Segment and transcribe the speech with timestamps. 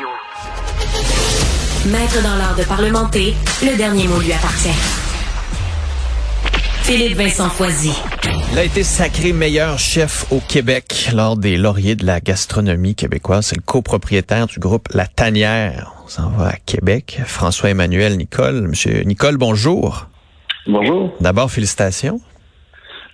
[0.00, 0.08] Radio.
[1.92, 4.68] Maître dans l'art de parlementer, le dernier mot lui appartient.
[6.82, 7.92] Philippe Vincent Foisy.
[8.52, 13.46] Il a été sacré meilleur chef au Québec lors des lauriers de la gastronomie québécoise.
[13.46, 15.92] C'est le copropriétaire du groupe La Tanière.
[16.04, 17.20] On s'en va à Québec.
[17.24, 18.68] François-Emmanuel Nicole.
[18.68, 20.06] Monsieur Nicole, bonjour.
[20.66, 21.12] Bonjour.
[21.20, 22.20] D'abord, félicitations.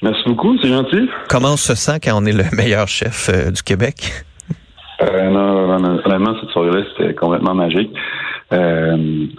[0.02, 1.08] Merci beaucoup, c'est gentil.
[1.28, 4.24] Comment on se sent quand on est le meilleur chef euh, du Québec?
[5.02, 7.90] Euh, non, non, honnêtement, cette soirée-là, c'était complètement magique.
[8.52, 8.96] Euh,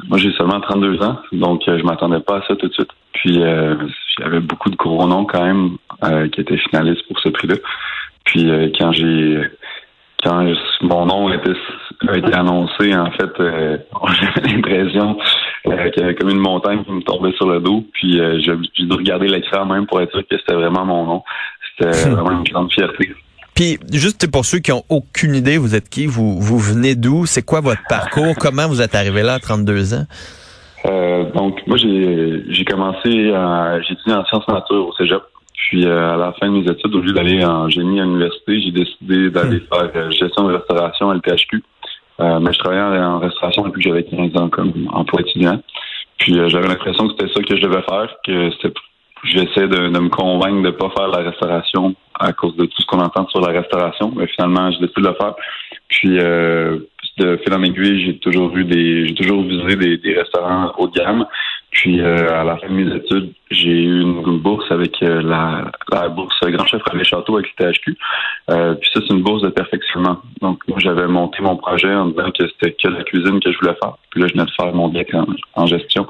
[0.07, 2.91] moi, j'ai seulement 32 ans, donc euh, je m'attendais pas à ça tout de suite.
[3.13, 3.75] Puis, euh,
[4.20, 7.55] j'avais beaucoup de gros noms quand même euh, qui étaient finalistes pour ce prix-là.
[8.25, 9.41] Puis, euh, quand j'ai
[10.23, 10.43] quand
[10.81, 11.52] mon nom a été,
[12.08, 13.77] a été annoncé, en fait, euh,
[14.21, 15.17] j'avais l'impression
[15.63, 17.83] qu'il y avait comme une montagne qui me tombait sur le dos.
[17.94, 21.23] Puis, j'ai dû regarder l'écran même pour être sûr que c'était vraiment mon nom.
[21.80, 23.16] C'était vraiment une grande fierté.
[23.57, 26.05] Puis, juste pour ceux qui ont aucune idée, vous êtes qui?
[26.05, 27.25] Vous, vous venez d'où?
[27.25, 28.35] C'est quoi votre parcours?
[28.39, 30.05] Comment vous êtes arrivé là à 32 ans?
[30.85, 35.23] Euh, donc, moi, j'ai j'ai commencé, à- j'ai étudié en sciences nature au cégep.
[35.55, 38.61] Puis, euh, à la fin de mes études, au lieu d'aller en génie à l'université,
[38.61, 41.63] j'ai décidé d'aller faire euh, gestion de restauration à l'PHQ.
[42.19, 45.59] Euh, mais je travaillais en, restauration depuis que j'avais 15 ans comme emploi étudiant.
[46.19, 48.73] Puis, euh, j'avais l'impression que c'était ça que je devais faire, que c'était
[49.23, 52.85] j'essaie de, de me convaincre de pas faire la restauration à cause de tout ce
[52.85, 54.11] qu'on entend sur la restauration.
[54.15, 55.35] Mais finalement, j'ai décidé de le faire.
[55.89, 56.79] Puis euh,
[57.17, 60.88] de fil en aiguille, j'ai toujours eu des j'ai toujours visé des, des restaurants haut
[60.88, 61.25] de gamme.
[61.71, 65.71] Puis euh, à la fin de mes études, j'ai eu une bourse avec euh, la,
[65.91, 67.97] la bourse Grand Chef Raleigh Château avec le THQ.
[68.49, 70.17] Euh, puis ça, c'est une bourse de perfectionnement.
[70.41, 73.57] Donc moi, j'avais monté mon projet en disant que c'était que la cuisine que je
[73.59, 73.93] voulais faire.
[74.11, 75.11] Puis là, je venais de faire mon deck
[75.55, 76.07] en gestion.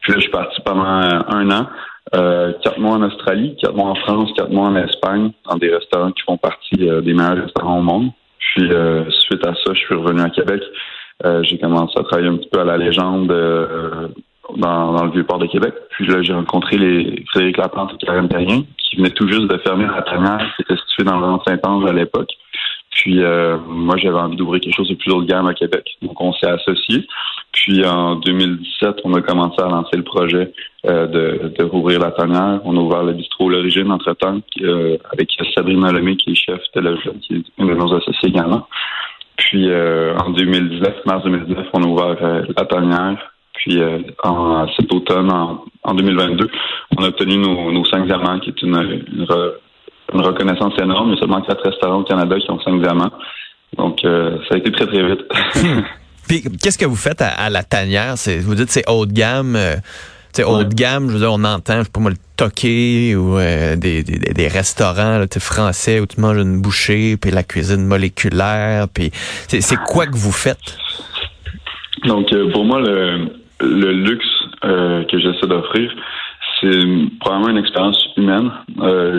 [0.00, 1.66] Puis là, je suis parti pendant un an.
[2.12, 5.72] Euh, quatre mois en Australie, quatre mois en France, quatre mois en Espagne, dans des
[5.72, 8.10] restaurants qui font partie euh, des meilleurs restaurants au monde.
[8.38, 10.60] Puis euh, suite à ça, je suis revenu à Québec.
[11.24, 14.08] Euh, j'ai commencé à travailler un petit peu à la légende euh,
[14.56, 15.74] dans, dans le vieux port de Québec.
[15.90, 19.58] Puis là, j'ai rencontré les Frédéric Laplante et Karen Terrien, qui venaient tout juste de
[19.58, 22.30] fermer la tanière qui était située dans le rang Saint-Ange à l'époque.
[22.90, 23.20] Puis
[23.68, 25.84] moi, j'avais envie d'ouvrir quelque chose de plus haut de gamme à Québec.
[26.02, 27.06] Donc, on s'est associés.
[27.52, 30.52] Puis en 2017, on a commencé à lancer le projet
[30.86, 32.60] euh, de, de rouvrir la tanière.
[32.64, 36.80] On a ouvert le bistrot L'Origine entre-temps euh, avec Sabrina Lemay, qui est chef de
[36.80, 38.66] la qui est une de nos associés également.
[39.36, 43.18] Puis euh, en 2019, mars 2019, on a ouvert euh, la tanière.
[43.54, 46.48] Puis euh, en, cet automne, en, en 2022,
[46.98, 49.54] on a obtenu nos, nos cinq diamants, qui est une, une, re-
[50.14, 51.08] une reconnaissance énorme.
[51.10, 53.10] Il y a seulement quatre restaurants au Canada qui ont cinq diamants.
[53.76, 55.24] Donc euh, ça a été très très vite.
[56.30, 58.12] Puis, qu'est-ce que vous faites à, à la tanière?
[58.16, 59.56] C'est, vous dites c'est haut de gamme.
[59.56, 59.74] euh,
[60.32, 60.64] sais, haut Ouais.
[60.64, 63.74] de gamme, je veux dire, on entend, je sais pas moi, le toqué ou euh,
[63.74, 68.86] des, des, des restaurants là, français où tu manges une bouchée, puis la cuisine moléculaire,
[68.94, 69.10] puis
[69.48, 70.78] c'est, quoi que vous faites?
[72.04, 73.26] Donc, euh, pour moi, le,
[73.60, 74.24] le luxe
[74.64, 75.90] euh, que j'essaie d'offrir,
[76.60, 76.70] c'est
[77.18, 78.52] probablement une expérience humaine.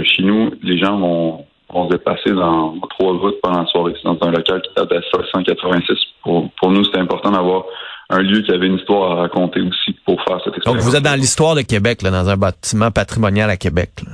[0.06, 3.94] Chez nous, les gens vont, vont se déplacer dans trois routes pendant la soirée.
[3.98, 5.98] C'est dans un local qui date de 1686.
[6.24, 7.64] Pour, pour nous, c'était important d'avoir
[8.10, 10.84] un lieu qui avait une histoire à raconter aussi pour faire cette Donc, expérience.
[10.84, 13.90] vous êtes dans l'histoire de Québec, là, dans un bâtiment patrimonial à Québec.
[14.06, 14.12] là.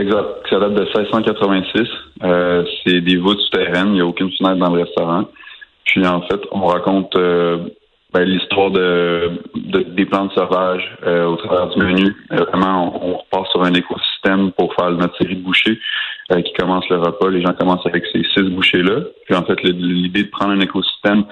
[0.00, 0.26] Exact.
[0.48, 1.82] Ça date de 1686.
[2.22, 3.88] Euh, c'est des voûtes souterraines.
[3.88, 5.24] Il n'y a aucune fenêtre dans le restaurant.
[5.84, 7.58] Puis en fait, on raconte euh,
[8.14, 12.16] ben, l'histoire de, de- des plantes sauvages euh, au travers du menu.
[12.30, 15.78] Vraiment, on, on repart sur un écosystème pour faire notre série de bouchées
[16.30, 17.28] euh, qui commence le repas.
[17.30, 19.00] Les gens commencent avec ces six bouchées-là.
[19.26, 21.24] Puis en fait, l'idée de prendre un écosystème,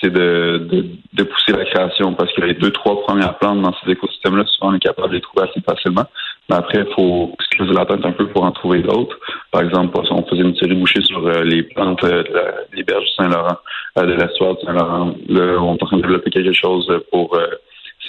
[0.00, 3.74] c'est de, de, de pousser la création parce que les deux, trois premières plantes dans
[3.82, 6.04] ces écosystèmes-là, souvent on est capable de les trouver assez facilement.
[6.48, 9.18] Mais après, il faut se creuser la tête un peu pour en trouver d'autres.
[9.50, 12.84] Par exemple, on faisait une série bouchée sur euh, les plantes euh, de la- des
[12.84, 13.58] berges du Saint-Laurent,
[13.98, 15.14] euh, de l'estuaire du Saint-Laurent.
[15.28, 17.36] Là, on est en train de développer quelque chose pour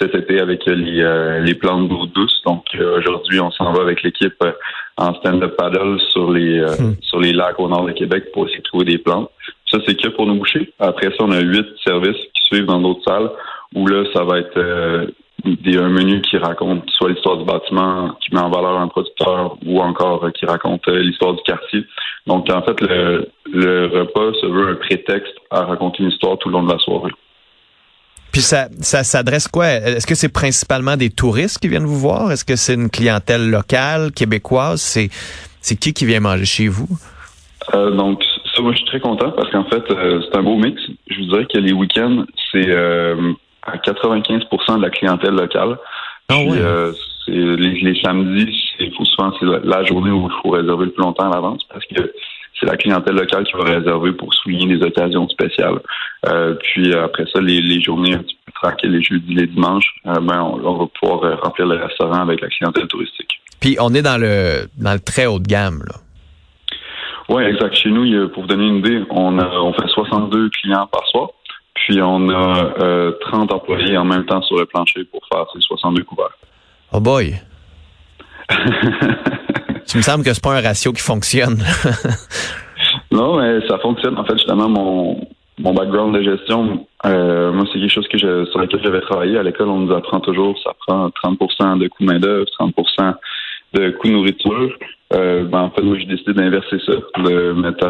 [0.00, 2.40] cet été avec les, euh, les plantes d'eau douce.
[2.46, 4.52] Donc euh, aujourd'hui, on s'en va avec l'équipe euh,
[4.96, 6.94] en stand-up paddle sur les Hmm.
[7.02, 9.30] sur les lacs au nord de Québec pour essayer de trouver des plantes.
[9.70, 10.72] Ça, c'est que pour nos bouchers.
[10.78, 13.30] Après ça, on a huit services qui suivent dans d'autres salles
[13.74, 14.58] où là, ça va être
[15.44, 19.56] des, un menu qui raconte soit l'histoire du bâtiment, qui met en valeur un producteur,
[19.64, 21.84] ou encore qui raconte l'histoire du quartier.
[22.26, 26.48] Donc, en fait, le, le repas se veut un prétexte à raconter une histoire tout
[26.48, 27.12] le long de la soirée.
[28.32, 29.66] Puis ça, ça s'adresse quoi?
[29.68, 32.30] Est-ce que c'est principalement des touristes qui viennent vous voir?
[32.30, 34.80] Est-ce que c'est une clientèle locale, québécoise?
[34.80, 35.10] C'est,
[35.60, 36.88] c'est qui qui vient manger chez vous?
[37.74, 38.22] Euh, donc,
[38.54, 40.80] ça, moi, je suis très content parce qu'en fait, euh, c'est un beau mix.
[41.08, 43.32] Je vous dirais que les week-ends, c'est euh,
[43.62, 45.76] à 95% de la clientèle locale.
[46.28, 46.58] Ah Puis, ouais.
[46.58, 46.92] euh,
[47.26, 50.86] c'est les, les samedis, il faut souvent c'est la, la journée où il faut réserver
[50.86, 52.12] le plus longtemps à l'avance parce que
[52.60, 55.80] c'est la clientèle locale qui va réserver pour souligner des occasions spéciales.
[56.62, 60.78] puis après ça, les, journées un petit peu tranquilles, les jeudis, les dimanches, ben, on,
[60.78, 63.40] va pouvoir remplir le restaurant avec la clientèle touristique.
[63.60, 65.96] Puis on est dans le dans le très haut de gamme, là.
[67.28, 67.74] Oui, exact.
[67.76, 71.28] Chez nous, pour vous donner une idée, on, on fait 62 clients par soir.
[71.74, 76.02] Puis on a 30 employés en même temps sur le plancher pour faire ces 62
[76.02, 76.36] couverts.
[76.92, 77.34] Oh boy!
[79.90, 81.64] tu me semble que c'est pas un ratio qui fonctionne.
[83.10, 84.16] non, mais ça fonctionne.
[84.16, 85.26] En fait, justement, mon,
[85.58, 89.36] mon background de gestion, euh, moi, c'est quelque chose sur lequel j'avais travaillé.
[89.36, 93.14] À l'école, on nous apprend toujours, ça prend 30% de coûts main-d'œuvre, 30%
[93.74, 94.78] de coûts nourriture.
[95.12, 96.92] Euh, ben, en fait, moi, j'ai décidé d'inverser ça,
[97.24, 97.84] de mettre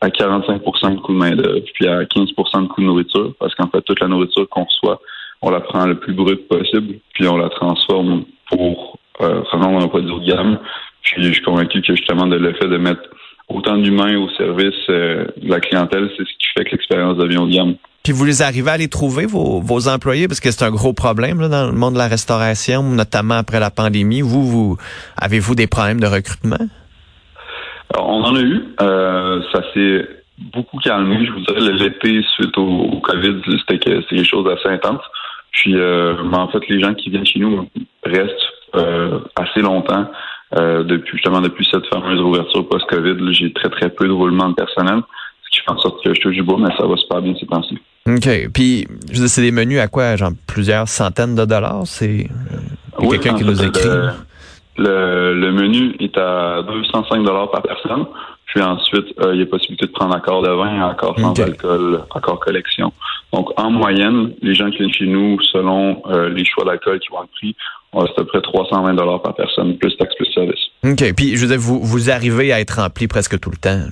[0.00, 4.00] à, 45 de coûts main-d'œuvre, puis à 15% de coûts nourriture, parce qu'en fait, toute
[4.00, 4.98] la nourriture qu'on reçoit,
[5.42, 9.88] on la prend le plus brute possible, puis on la transforme pour euh, rendre un
[9.88, 10.58] produit de gamme.
[11.04, 13.02] Puis je suis convaincu que justement de le fait de mettre
[13.48, 17.38] autant d'humains au service euh, de la clientèle, c'est ce qui fait que l'expérience devient
[17.38, 17.74] haut de gamme.
[18.02, 20.92] Puis vous les arrivez à les trouver, vos, vos employés, parce que c'est un gros
[20.92, 24.20] problème là, dans le monde de la restauration, notamment après la pandémie.
[24.20, 24.76] Vous, vous
[25.16, 26.58] avez-vous des problèmes de recrutement?
[27.96, 28.62] on en a eu.
[28.80, 30.06] Euh, ça s'est
[30.52, 31.24] beaucoup calmé.
[31.24, 35.02] Je vous dirais l'été suite au, COVID, c'était quelque chose d'assez intense.
[35.52, 37.68] Puis euh, en fait, les gens qui viennent chez nous
[38.04, 40.06] restent euh, assez longtemps.
[40.56, 44.54] Euh, depuis justement depuis cette fameuse ouverture post-COVID, j'ai très très peu de roulement de
[44.54, 45.00] personnel,
[45.44, 47.34] ce qui fait en sorte que je touche du bois, mais ça va super bien
[47.40, 47.78] ces temps-ci.
[48.06, 48.50] OK.
[48.52, 50.16] Puis, c'est des menus à quoi?
[50.16, 51.82] Genre plusieurs centaines de dollars?
[51.86, 52.28] C'est
[52.98, 53.88] oui, quelqu'un qui nous écrit?
[54.76, 58.06] Le, le, menu est à 205 dollars par personne.
[58.46, 62.02] Puis ensuite, euh, il y a possibilité de prendre accord de vin, accord sans alcool,
[62.14, 62.92] accord collection.
[63.34, 67.08] Donc, en moyenne, les gens qui viennent chez nous, selon euh, les choix d'alcool qui
[67.10, 67.56] vont être pris,
[67.92, 70.60] on à peu près 320 dollars par personne, plus taxe plus service.
[70.84, 71.14] OK.
[71.16, 73.88] Puis, je veux dire, vous, vous arrivez à être rempli presque tout le temps.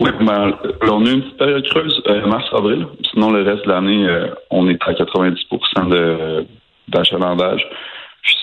[0.00, 0.52] Oui, ben,
[0.82, 2.86] on a une petite période creuse, euh, mars-avril.
[3.10, 6.44] Sinon, le reste de l'année, euh, on est à 90%
[6.88, 7.66] d'achalandage.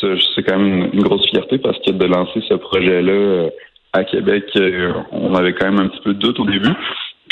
[0.02, 3.50] C'est quand même une, grosse fierté parce que de lancer ce projet-là
[3.94, 4.46] à Québec,
[5.12, 6.74] on avait quand même un petit peu de doute au début.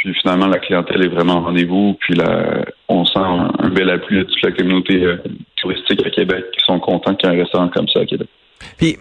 [0.06, 1.96] Puis finalement, la clientèle est vraiment au rendez-vous.
[2.00, 5.04] Puis là, on sent un, bel appui de toute la communauté
[5.56, 8.28] touristique à Québec qui sont contents qu'il y ait un restaurant comme ça à Québec.
[8.78, 8.98] Puis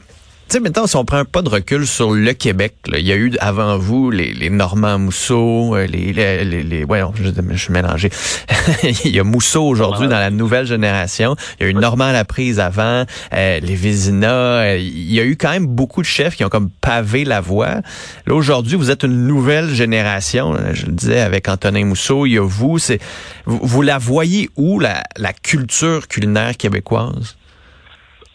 [0.46, 3.12] tu sais, maintenant, si on prend un pas de recul sur le Québec, il y
[3.12, 7.56] a eu avant vous les, les Normands Mousseau, euh, les, les, les, ouais, je, je
[7.56, 8.10] suis mélangé.
[9.04, 11.34] il y a Mousseau aujourd'hui dans la nouvelle génération.
[11.58, 14.32] Il y a eu Normand Laprise avant, euh, les Vézina.
[14.32, 17.40] Euh, il y a eu quand même beaucoup de chefs qui ont comme pavé la
[17.40, 17.80] voie.
[18.26, 20.54] Là, aujourd'hui, vous êtes une nouvelle génération.
[20.72, 22.78] Je le disais avec Antonin Mousseau, il y a vous.
[22.78, 23.00] C'est,
[23.46, 27.36] vous, vous la voyez où, la, la culture culinaire québécoise?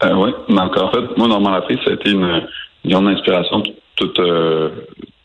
[0.03, 2.47] Euh, oui, donc en fait, moi, Normand Laprise, ça a été une,
[2.85, 3.61] grande inspiration
[3.95, 4.69] toute, euh,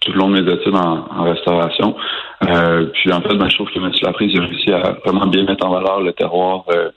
[0.01, 1.97] tout le long de mes études en, restauration.
[2.43, 3.91] Euh, puis en fait, ben, je trouve que M.
[4.03, 6.65] Laprise a réussi à vraiment bien mettre en valeur le terroir.
[6.69, 6.91] Euh,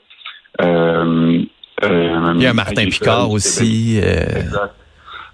[1.83, 3.99] euh, Il y a Martin Picard aussi.
[3.99, 4.73] Exact.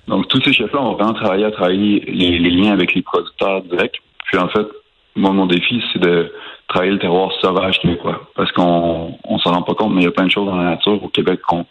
[0.07, 3.61] Donc tous ces chefs-là ont vraiment travaillé à travailler les, les, liens avec les producteurs
[3.61, 4.01] directs.
[4.25, 4.67] Puis en fait,
[5.15, 6.31] moi, mon défi, c'est de
[6.67, 8.21] travailler le terroir sauvage québécois.
[8.35, 10.57] Parce qu'on on s'en rend pas compte, mais il y a plein de choses dans
[10.57, 11.65] la nature au Québec qu'on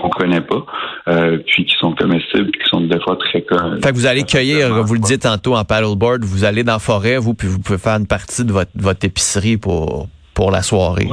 [0.00, 0.64] qu'on connaît pas,
[1.08, 3.40] euh, puis qui sont comestibles, qui sont des fois très...
[3.40, 6.78] Fait que vous allez cueillir, vous le dites tantôt en paddleboard, vous allez dans la
[6.78, 10.62] forêt, vous, puis vous pouvez faire une partie de votre, votre épicerie pour, pour la
[10.62, 11.08] soirée.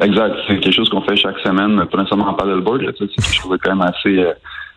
[0.00, 3.50] Exact, c'est quelque chose qu'on fait chaque semaine, pas nécessairement en paddleboard, c'est quelque chose
[3.52, 4.32] de quand même assez, euh,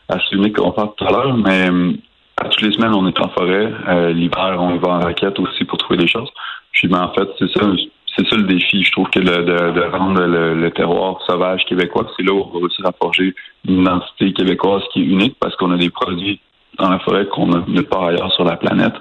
[0.10, 1.92] assez unique qu'on parle tout à l'heure, mais euh,
[2.38, 3.72] à toutes les semaines, on est en forêt.
[4.12, 6.30] L'hiver, on va en raquette aussi pour trouver des choses.
[6.72, 7.68] Puis ben, en fait, c'est ça,
[8.16, 8.84] c'est ça le défi.
[8.84, 12.82] Je trouve que de, rendre le, terroir sauvage québécois, c'est là où on va aussi
[12.82, 13.34] rapprocher
[13.68, 16.40] une identité québécoise qui est unique parce qu'on a des produits
[16.78, 18.94] dans la forêt qu'on a nulle part ailleurs sur la planète.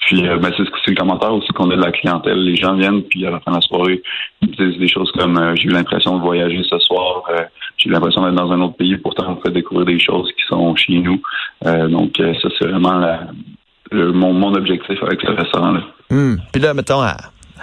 [0.00, 2.42] Puis euh, ben, c'est le commentaire aussi qu'on a de la clientèle.
[2.42, 4.02] Les gens viennent, puis à la fin de la soirée,
[4.40, 7.42] ils disent des choses comme euh, j'ai eu l'impression de voyager ce soir, euh,
[7.76, 10.42] j'ai eu l'impression d'être dans un autre pays, pourtant on fait découvrir des choses qui
[10.48, 11.22] sont chez nous.
[11.64, 13.00] donc ça, c'est vraiment
[13.92, 15.82] mon, mon objectif avec le restaurant-là.
[16.10, 16.38] Hum.
[16.52, 17.16] Puis là, mettons, à,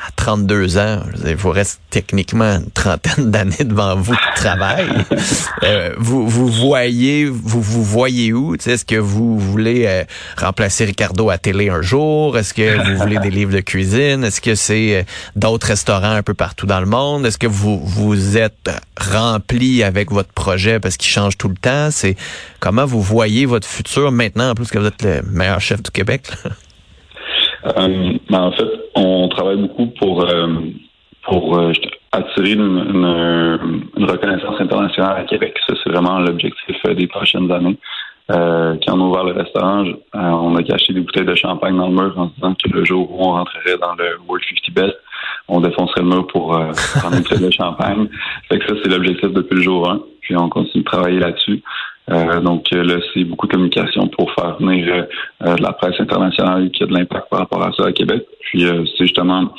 [0.08, 4.88] à 32 ans, il vous reste techniquement une trentaine d'années devant vous de travail.
[5.64, 8.56] euh, vous, vous voyez, vous vous voyez où?
[8.56, 10.04] Est-ce que vous voulez euh,
[10.38, 12.38] remplacer Ricardo à télé un jour?
[12.38, 14.24] Est-ce que vous voulez des livres de cuisine?
[14.24, 15.04] Est-ce que c'est euh,
[15.36, 17.26] d'autres restaurants un peu partout dans le monde?
[17.26, 21.90] Est-ce que vous vous êtes rempli avec votre projet parce qu'il change tout le temps?
[21.92, 22.16] C'est
[22.60, 25.92] comment vous voyez votre futur maintenant en plus que vous êtes le meilleur chef du
[25.92, 26.32] Québec
[27.64, 30.48] ben, en fait, on travaille beaucoup pour euh,
[31.24, 31.72] pour euh,
[32.12, 35.56] attirer une, une, reconnaissance internationale à Québec.
[35.68, 37.78] Ça, c'est vraiment l'objectif des prochaines années.
[38.32, 41.88] euh, quand on a ouvert le restaurant, on a caché des bouteilles de champagne dans
[41.88, 44.74] le mur en se disant que le jour où on rentrerait dans le World 50
[44.74, 44.98] Best,
[45.48, 46.48] on défoncerait le mur pour
[47.00, 48.08] prendre une bouteille de champagne.
[48.50, 50.02] Fait que ça, c'est l'objectif depuis le jour 1.
[50.22, 51.62] Puis on continue de travailler là-dessus.
[52.10, 55.06] Donc là, c'est beaucoup de communication pour faire venir
[55.42, 58.26] la presse internationale qui a de l'impact par rapport à ça à Québec.
[58.42, 59.52] Puis c'est justement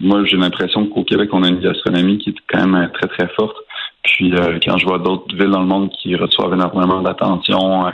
[0.00, 3.08] moi, j'ai l'impression qu'au Québec, on a une gastronomie qui est quand même euh, très,
[3.08, 3.56] très forte.
[4.04, 7.90] Puis euh, quand je vois d'autres villes dans le monde qui reçoivent énormément d'attention euh,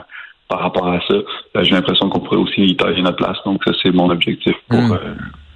[0.48, 1.14] par rapport à ça,
[1.62, 3.38] j'ai l'impression qu'on pourrait aussi y tailler notre place.
[3.46, 4.98] Donc ça, c'est mon objectif pour, hmm.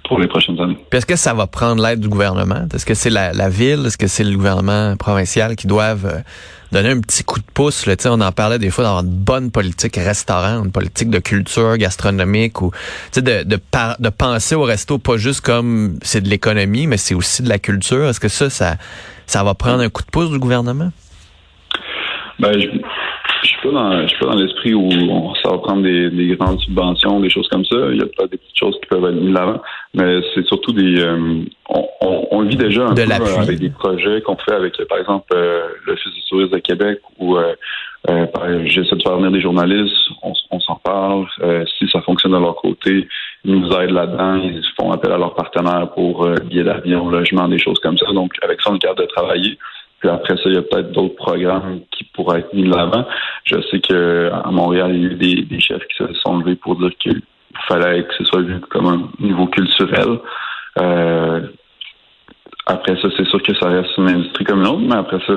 [0.07, 0.77] pour les prochaines années.
[0.89, 2.65] Puis est-ce que ça va prendre l'aide du gouvernement?
[2.73, 3.85] Est-ce que c'est la, la ville?
[3.85, 6.23] Est-ce que c'est le gouvernement provincial qui doivent
[6.71, 7.85] donner un petit coup de pouce.
[7.85, 11.77] Là, on en parlait des fois d'avoir une bonne politique restaurant, une politique de culture
[11.77, 12.71] gastronomique ou
[13.15, 13.59] de, de,
[13.99, 17.59] de penser au resto pas juste comme c'est de l'économie, mais c'est aussi de la
[17.59, 18.07] culture.
[18.07, 18.75] Est-ce que ça, ça,
[19.25, 20.91] ça va prendre un coup de pouce du gouvernement?
[22.39, 22.67] Ben, je,
[23.43, 26.09] je suis pas dans, je suis pas dans l'esprit où on, ça va prendre des,
[26.09, 27.75] des, grandes subventions, des choses comme ça.
[27.91, 29.61] Il y a peut-être des petites choses qui peuvent être mises l'avant,
[29.93, 33.69] mais c'est surtout des, euh, on, on, on, vit déjà un peu euh, avec des
[33.69, 37.53] projets qu'on fait avec, par exemple, euh, l'Office du tourisme de Québec où euh,
[38.65, 41.25] j'essaie de faire venir des journalistes, on, on s'en parle.
[41.77, 43.07] si ça fonctionne de leur côté,
[43.45, 47.59] ils nous aident là-dedans, ils font appel à leurs partenaires pour billets d'avion, logement, des
[47.59, 48.11] choses comme ça.
[48.13, 49.57] Donc, avec ça, on est capable de travailler.
[49.99, 53.05] Puis après ça, il y a peut-être d'autres programmes qui pourraient être mis de l'avant.
[53.43, 56.77] Je sais qu'à Montréal, il y a eu des, chefs qui se sont levés pour
[56.77, 57.21] dire qu'il
[57.67, 60.19] fallait que ce soit vu comme un niveau culturel.
[60.79, 61.41] Euh,
[62.69, 65.33] après ça, c'est sûr que ça reste une industrie comme une autre, mais après ça,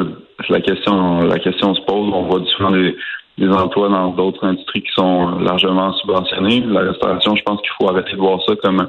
[0.51, 2.12] la question, la question se pose.
[2.12, 2.95] On voit souvent des,
[3.39, 6.61] des emplois dans d'autres industries qui sont largement subventionnés.
[6.61, 8.87] La restauration, je pense qu'il faut arrêter de voir ça comme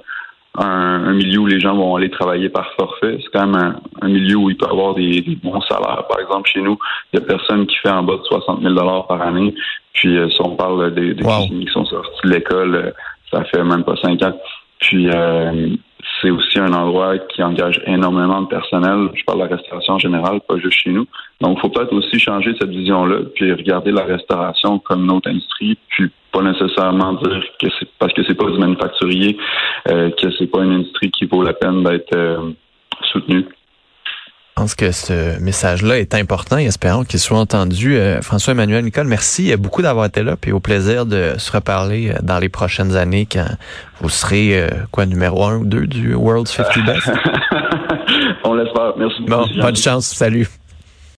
[0.59, 3.17] un, milieu où les gens vont aller travailler par forfait.
[3.21, 6.05] C'est quand même un, milieu où il peut y avoir des, bons salaires.
[6.09, 6.77] Par exemple, chez nous,
[7.13, 8.75] il y a personne qui fait en bas de 60 000
[9.07, 9.55] par année.
[9.93, 12.91] Puis, euh, si on parle des, des qui sont sortis de l'école, euh,
[13.31, 14.37] ça fait même pas cinq ans.
[14.79, 15.69] Puis, euh,
[16.21, 19.09] c'est aussi un endroit qui engage énormément de personnel.
[19.13, 21.05] Je parle de la restauration en général, pas juste chez nous.
[21.41, 25.29] Donc, il faut peut-être aussi changer cette vision-là, puis regarder la restauration comme une autre
[25.29, 29.37] industrie, puis pas nécessairement dire que c'est parce que c'est pas du manufacturier
[29.89, 32.51] euh, que c'est pas une industrie qui vaut la peine d'être euh,
[33.11, 33.45] soutenue.
[34.55, 37.95] Je pense que ce message-là est important et espérons qu'il soit entendu.
[37.95, 42.19] Euh, François-Emmanuel Nicole, merci beaucoup d'avoir été là et au plaisir de se reparler euh,
[42.21, 43.47] dans les prochaines années quand
[43.99, 47.11] vous serez euh, quoi numéro un ou deux du World's 50 Best?
[48.43, 48.93] On l'espère.
[48.95, 49.49] Merci beaucoup.
[49.55, 50.05] Bon, bonne chance.
[50.05, 50.47] Salut.